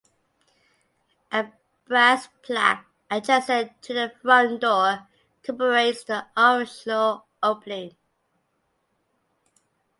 A 1.31 1.51
brass 1.85 2.27
plaque 2.41 2.87
adjacent 3.11 3.79
to 3.83 3.93
the 3.93 4.11
front 4.23 4.61
door 4.61 5.07
commemorates 5.43 6.05
the 6.05 6.25
official 6.35 7.27
opening. 7.43 7.95